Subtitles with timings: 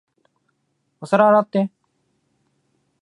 [0.99, 1.69] お皿洗って。